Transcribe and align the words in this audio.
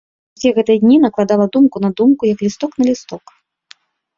Усе 0.37 0.49
гэтыя 0.57 0.81
дні 0.83 0.95
накладала 1.03 1.47
думку 1.57 1.77
на 1.85 1.89
думку, 2.01 2.21
як 2.33 2.43
лісток 2.47 2.71
на 2.81 2.89
лісток. 2.89 3.25